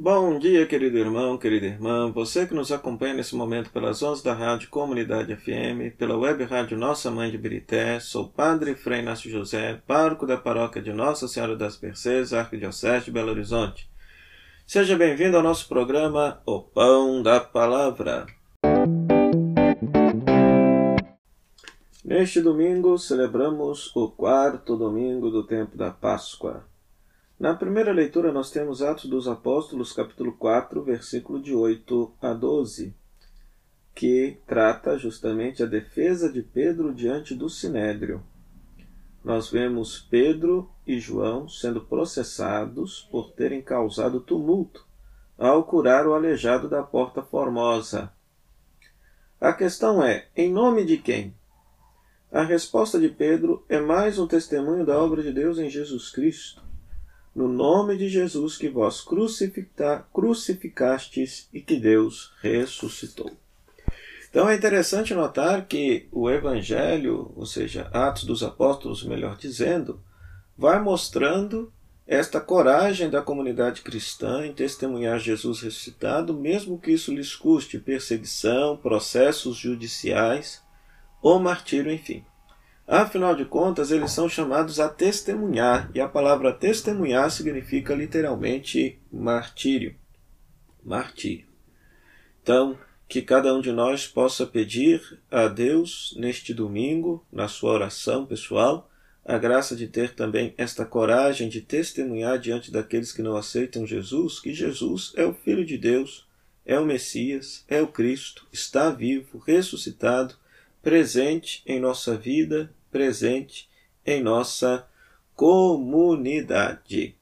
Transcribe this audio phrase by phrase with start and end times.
[0.00, 4.32] Bom dia, querido irmão, querida irmã, você que nos acompanha nesse momento pelas ondas da
[4.32, 9.82] Rádio Comunidade FM, pela web rádio Nossa Mãe de Birité, sou Padre Frei Inácio José,
[9.88, 13.90] pároco da paróquia de Nossa Senhora das Mercês, Arquidiocese de Belo Horizonte.
[14.64, 18.24] Seja bem-vindo ao nosso programa O Pão da Palavra.
[22.04, 26.67] Neste domingo celebramos o quarto domingo do tempo da Páscoa.
[27.38, 32.92] Na primeira leitura, nós temos Atos dos Apóstolos, capítulo 4, versículo de 8 a 12,
[33.94, 38.24] que trata justamente a defesa de Pedro diante do sinédrio.
[39.22, 44.84] Nós vemos Pedro e João sendo processados por terem causado tumulto
[45.38, 48.12] ao curar o aleijado da Porta Formosa.
[49.40, 51.32] A questão é: em nome de quem?
[52.32, 56.66] A resposta de Pedro é mais um testemunho da obra de Deus em Jesus Cristo
[57.38, 59.00] no nome de Jesus que vós
[60.12, 63.30] crucificastes e que Deus ressuscitou.
[64.28, 70.02] Então é interessante notar que o Evangelho, ou seja, Atos dos Apóstolos, melhor dizendo,
[70.56, 71.72] vai mostrando
[72.08, 78.76] esta coragem da comunidade cristã em testemunhar Jesus ressuscitado, mesmo que isso lhes custe perseguição,
[78.76, 80.60] processos judiciais
[81.22, 82.24] ou martírio, enfim.
[82.90, 89.94] Afinal de contas, eles são chamados a testemunhar, e a palavra testemunhar significa literalmente martírio.
[90.82, 91.46] Martírio.
[92.42, 98.24] Então, que cada um de nós possa pedir a Deus neste domingo, na sua oração
[98.24, 98.90] pessoal,
[99.22, 104.40] a graça de ter também esta coragem de testemunhar diante daqueles que não aceitam Jesus
[104.40, 106.26] que Jesus é o Filho de Deus,
[106.64, 110.36] é o Messias, é o Cristo, está vivo, ressuscitado,
[110.82, 113.68] presente em nossa vida presente
[114.04, 114.88] em nossa
[115.34, 117.16] comunidade.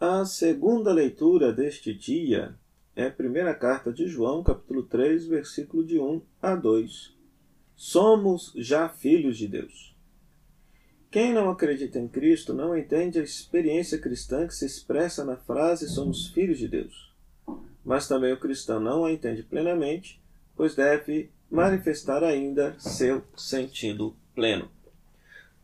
[0.00, 2.54] A segunda leitura deste dia
[2.94, 7.16] é a primeira carta de João, capítulo 3, versículo de 1 a 2.
[7.76, 9.96] Somos já filhos de Deus.
[11.10, 15.88] Quem não acredita em Cristo não entende a experiência cristã que se expressa na frase
[15.88, 17.07] somos filhos de Deus
[17.88, 20.20] mas também o cristão não a entende plenamente,
[20.54, 24.70] pois deve manifestar ainda seu sentido pleno.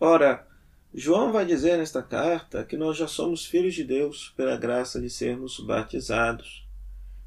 [0.00, 0.48] Ora,
[0.94, 5.10] João vai dizer nesta carta que nós já somos filhos de Deus pela graça de
[5.10, 6.66] sermos batizados,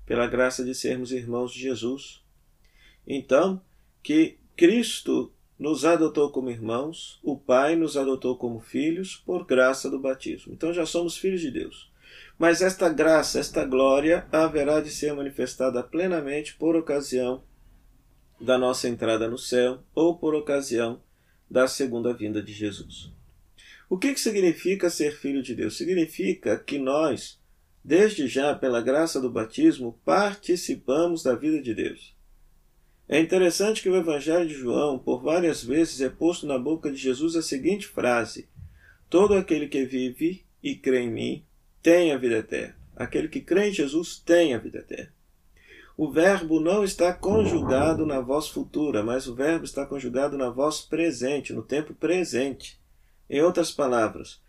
[0.04, 2.24] pela graça de sermos irmãos de Jesus.
[3.06, 3.62] Então,
[4.02, 10.00] que Cristo nos adotou como irmãos, o Pai nos adotou como filhos por graça do
[10.00, 10.54] batismo.
[10.54, 11.88] Então já somos filhos de Deus.
[12.38, 17.44] Mas esta graça, esta glória, haverá de ser manifestada plenamente por ocasião
[18.40, 21.02] da nossa entrada no céu ou por ocasião
[21.50, 23.12] da segunda vinda de Jesus.
[23.90, 25.78] O que, que significa ser filho de Deus?
[25.78, 27.40] Significa que nós,
[27.84, 32.16] desde já, pela graça do batismo, participamos da vida de Deus.
[33.10, 36.98] É interessante que o Evangelho de João, por várias vezes, é posto na boca de
[36.98, 38.50] Jesus a seguinte frase:
[39.10, 41.47] Todo aquele que vive e crê em mim
[41.88, 42.76] tem a vida eterna.
[42.98, 45.14] Aquele que crê em Jesus tem a vida eterna.
[45.96, 50.82] O verbo não está conjugado na voz futura, mas o verbo está conjugado na voz
[50.82, 52.78] presente, no tempo presente.
[53.30, 54.42] Em outras palavras,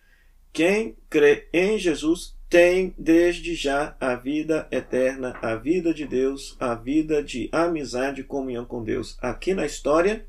[0.53, 6.75] quem crê em Jesus tem desde já a vida eterna, a vida de Deus, a
[6.75, 10.27] vida de amizade e comunhão com Deus aqui na história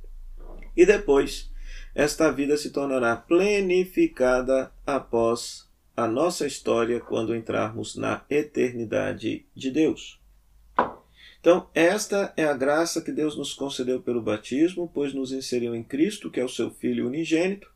[0.77, 1.51] e depois
[1.95, 5.68] esta vida se tornará plenificada após
[5.99, 10.19] a nossa história quando entrarmos na eternidade de Deus.
[11.39, 15.83] Então, esta é a graça que Deus nos concedeu pelo batismo, pois nos inseriu em
[15.83, 17.69] Cristo, que é o seu Filho unigênito.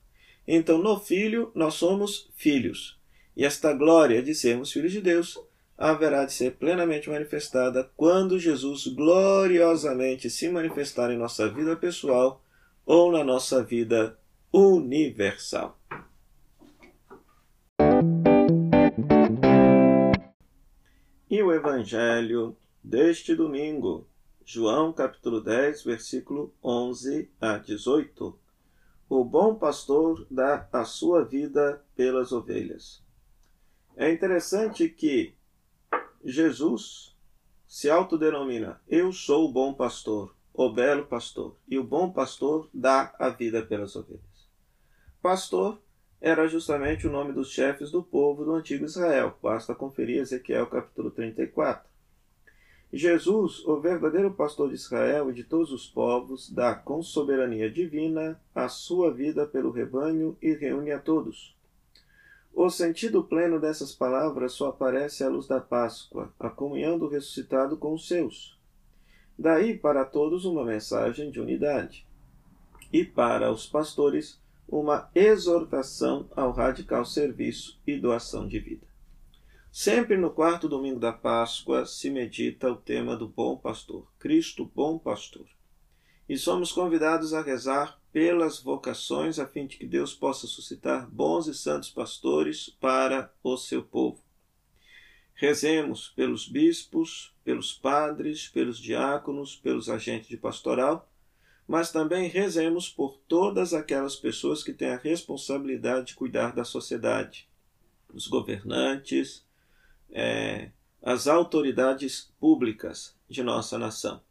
[0.47, 2.99] Então, no Filho, nós somos filhos.
[3.35, 5.39] E esta glória de sermos filhos de Deus
[5.77, 12.41] haverá de ser plenamente manifestada quando Jesus gloriosamente se manifestar em nossa vida pessoal
[12.85, 14.17] ou na nossa vida
[14.51, 15.79] universal.
[21.33, 24.07] E o Evangelho deste domingo,
[24.45, 28.39] João capítulo 10, versículo 11 a 18.
[29.09, 33.03] O bom pastor dá a sua vida pelas ovelhas.
[33.95, 35.33] É interessante que
[36.23, 37.17] Jesus
[37.65, 43.11] se autodenomina Eu sou o bom pastor, o belo pastor, e o bom pastor dá
[43.17, 44.47] a vida pelas ovelhas.
[45.19, 45.81] Pastor
[46.23, 49.37] era justamente o nome dos chefes do povo do antigo Israel.
[49.43, 51.83] Basta conferir Ezequiel capítulo 34.
[52.93, 58.39] Jesus, o verdadeiro pastor de Israel e de todos os povos, dá com soberania divina
[58.55, 61.57] a sua vida pelo rebanho e reúne a todos.
[62.53, 67.75] O sentido pleno dessas palavras só aparece à luz da Páscoa, a comunhão do ressuscitado
[67.75, 68.57] com os seus.
[69.37, 72.07] Daí para todos uma mensagem de unidade.
[72.93, 74.41] E para os pastores,
[74.79, 78.87] uma exortação ao radical serviço e doação de vida.
[79.71, 84.97] Sempre no quarto domingo da Páscoa se medita o tema do bom pastor, Cristo bom
[84.97, 85.45] pastor.
[86.27, 91.45] E somos convidados a rezar pelas vocações a fim de que Deus possa suscitar bons
[91.45, 94.23] e santos pastores para o seu povo.
[95.35, 101.07] Rezemos pelos bispos, pelos padres, pelos diáconos, pelos agentes de pastoral,
[101.67, 107.49] mas também rezemos por todas aquelas pessoas que têm a responsabilidade de cuidar da sociedade,
[108.13, 109.45] os governantes,
[110.11, 110.71] é,
[111.01, 114.21] as autoridades públicas de nossa nação,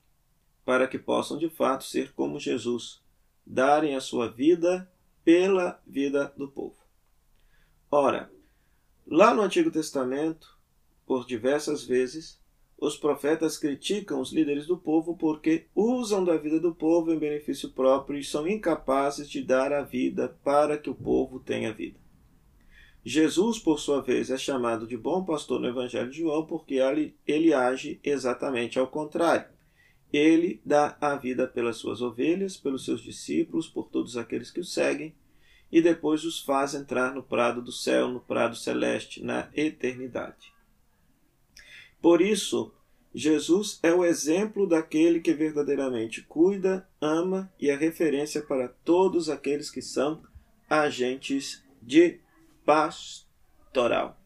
[0.64, 3.02] para que possam de fato ser como Jesus,
[3.44, 4.90] darem a sua vida
[5.24, 6.76] pela vida do povo.
[7.90, 8.30] Ora,
[9.06, 10.58] lá no Antigo Testamento,
[11.04, 12.40] por diversas vezes,
[12.82, 17.70] os profetas criticam os líderes do povo porque usam da vida do povo em benefício
[17.70, 21.96] próprio e são incapazes de dar a vida para que o povo tenha vida.
[23.04, 26.80] Jesus, por sua vez, é chamado de bom pastor no Evangelho de João porque
[27.24, 29.46] ele, age exatamente ao contrário.
[30.12, 34.64] Ele dá a vida pelas suas ovelhas, pelos seus discípulos, por todos aqueles que o
[34.64, 35.14] seguem,
[35.70, 40.51] e depois os faz entrar no prado do céu, no prado celeste, na eternidade.
[42.02, 42.74] Por isso,
[43.14, 49.70] Jesus é o exemplo daquele que verdadeiramente cuida, ama e é referência para todos aqueles
[49.70, 50.20] que são
[50.68, 52.18] agentes de
[52.64, 54.18] pastoral.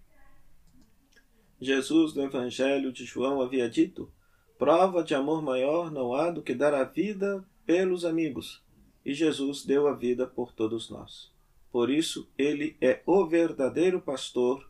[1.61, 4.11] Jesus, no Evangelho de João, havia dito:
[4.59, 8.63] Prova de amor maior não há do que dar a vida pelos amigos.
[9.05, 11.31] E Jesus deu a vida por todos nós.
[11.71, 14.67] Por isso, ele é o verdadeiro pastor,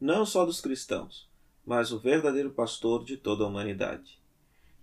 [0.00, 1.29] não só dos cristãos,
[1.66, 4.18] mas o verdadeiro pastor de toda a humanidade.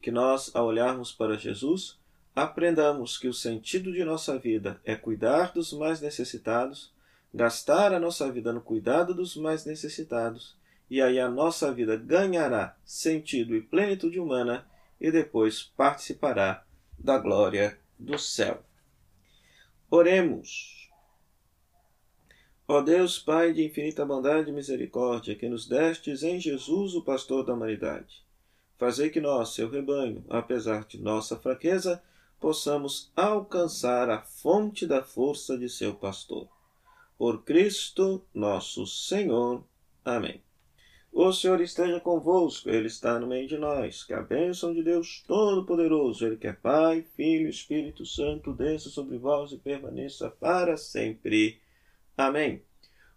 [0.01, 1.97] Que nós, ao olharmos para Jesus,
[2.35, 6.91] aprendamos que o sentido de nossa vida é cuidar dos mais necessitados
[7.33, 10.55] gastar a nossa vida no cuidado dos mais necessitados,
[10.89, 14.65] e aí a nossa vida ganhará sentido e plenitude humana
[14.99, 16.63] e depois participará
[16.97, 18.63] da glória do céu.
[19.89, 20.76] Oremos.
[22.67, 27.45] Ó Deus, Pai de infinita bondade e misericórdia, que nos destes em Jesus o pastor
[27.45, 28.25] da humanidade,
[28.77, 32.03] fazei que nós, seu rebanho, apesar de nossa fraqueza,
[32.39, 36.47] possamos alcançar a fonte da força de seu pastor
[37.17, 39.63] por Cristo nosso Senhor.
[40.05, 40.41] Amém.
[41.11, 44.03] O Senhor esteja convosco, Ele está no meio de nós.
[44.03, 48.89] Que a bênção de Deus Todo-Poderoso, Ele que é Pai, Filho e Espírito Santo, desça
[48.89, 51.59] sobre vós e permaneça para sempre.
[52.17, 52.63] Amém.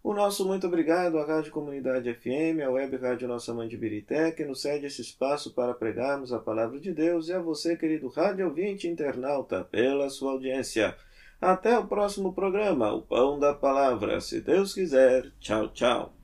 [0.03, 4.31] O nosso muito obrigado à Rádio Comunidade FM, à Web Rádio Nossa Mãe de Birité,
[4.31, 8.07] que nos cede esse espaço para pregarmos a palavra de Deus, e a você, querido
[8.07, 10.95] rádio ouvinte internauta, pela sua audiência.
[11.39, 14.21] Até o próximo programa, o Pão da Palavra.
[14.21, 15.31] Se Deus quiser.
[15.39, 16.20] Tchau, tchau.